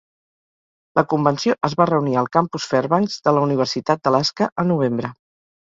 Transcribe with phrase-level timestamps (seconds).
[0.99, 5.19] La convenció es va reunir al campus Fairbanks de la Universitat d'Alaska a novembre.